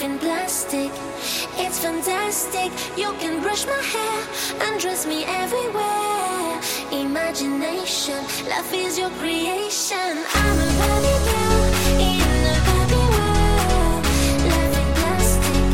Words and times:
Life 0.00 0.10
in 0.12 0.18
plastic, 0.18 0.90
it's 1.58 1.78
fantastic. 1.78 2.72
You 2.96 3.12
can 3.20 3.42
brush 3.42 3.66
my 3.66 3.82
hair 3.92 4.24
and 4.62 4.80
dress 4.80 5.04
me 5.04 5.24
everywhere. 5.26 6.58
Imagination, 6.90 8.24
life 8.48 8.72
is 8.72 8.98
your 8.98 9.10
creation. 9.20 10.24
I'm 10.32 10.56
a 10.56 10.68
Barbie 10.80 11.20
girl 11.28 11.64
in 12.00 12.16
a 12.48 12.58
Barbie 12.64 13.08
world. 13.12 14.04
In 14.48 14.88
plastic, 14.96 15.68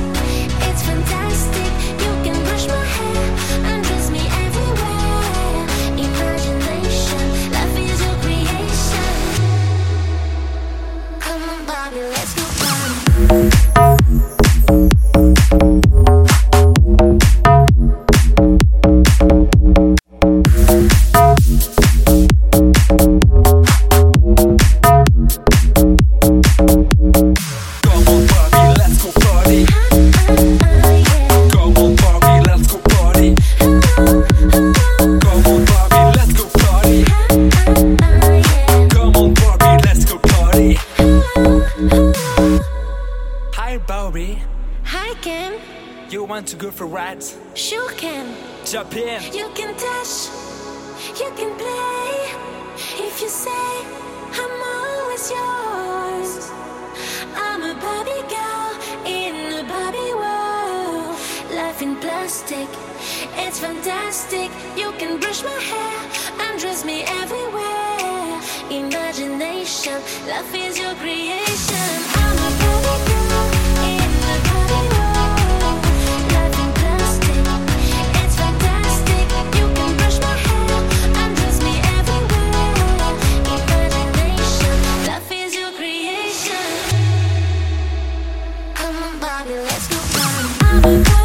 it's 0.66 0.82
fantastic. 0.82 1.70
You 2.02 2.12
can 2.26 2.38
brush 2.46 2.66
my 2.66 2.84
hair 2.96 3.26
and 3.70 3.84
dress 3.84 4.10
me 4.10 4.26
everywhere. 4.42 5.62
Imagination, 6.02 7.22
life 7.52 7.78
is 7.78 7.98
your 8.02 8.16
creation. 8.24 9.06
Come 11.20 11.42
on, 11.48 11.92
let's 12.10 12.34
go. 12.34 13.55
Hi, 44.16 44.22
Barbie. 44.22 44.42
Hi, 44.84 45.14
Ken. 45.20 45.60
You 46.08 46.24
want 46.24 46.46
to 46.48 46.56
go 46.56 46.70
for 46.70 46.86
rides? 46.86 47.36
Sure, 47.52 47.90
Ken. 47.98 48.34
Jump 48.64 48.96
in. 48.96 49.20
You 49.34 49.50
can 49.54 49.76
touch, 49.76 50.30
you 51.20 51.30
can 51.36 51.52
play. 51.60 52.32
If 53.06 53.20
you 53.20 53.28
say, 53.28 53.66
I'm 54.40 54.54
always 54.72 55.30
yours. 55.30 56.50
I'm 57.36 57.62
a 57.62 57.74
Barbie 57.78 58.24
girl 58.32 58.72
in 59.04 59.34
a 59.60 59.64
Barbie 59.68 60.14
world. 60.22 61.18
Life 61.52 61.82
in 61.82 61.96
plastic, 61.96 62.68
it's 63.44 63.60
fantastic. 63.60 64.50
You 64.78 64.92
can 64.92 65.20
brush 65.20 65.42
my 65.44 65.60
hair 65.70 65.98
and 66.40 66.58
dress 66.58 66.86
me 66.86 67.02
everywhere. 67.20 68.40
Imagination, 68.70 70.00
life 70.26 70.54
is 70.54 70.78
your 70.78 70.94
creation. 70.94 71.45
Let's 89.44 89.86
go 89.88 90.82
morning. 90.82 91.15